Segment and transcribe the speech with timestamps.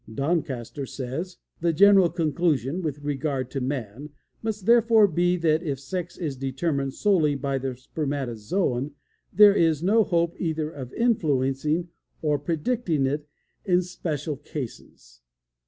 [0.11, 4.09] Doncaster says "The general conclusion with regard to man
[4.41, 8.95] must therefore be that if sex is determined solely by the spermatozoon
[9.31, 11.89] there is no hope either of influencing
[12.23, 13.27] or predicting it
[13.63, 15.21] in special cases.